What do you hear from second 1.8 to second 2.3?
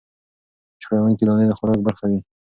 برخه وي.